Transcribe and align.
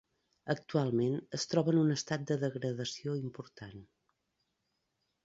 Actualment 0.51 1.17
es 1.37 1.43
troba 1.51 1.71
en 1.73 1.77
un 1.81 1.91
estat 1.95 2.23
de 2.31 2.37
degradació 2.45 3.15
important. 3.21 3.85